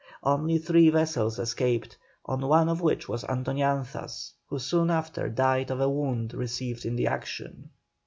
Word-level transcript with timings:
Only 0.23 0.57
three 0.57 0.89
vessels 0.89 1.37
escaped, 1.37 1.95
on 2.25 2.41
one 2.41 2.69
of 2.69 2.81
which 2.81 3.07
was 3.07 3.23
Antoñanzas, 3.25 4.31
who 4.47 4.57
soon 4.57 4.89
after 4.89 5.29
died 5.29 5.69
of 5.69 5.79
a 5.79 5.87
wound 5.91 6.33
received 6.33 6.85
in 6.87 6.95
the 6.95 7.05
action. 7.05 7.69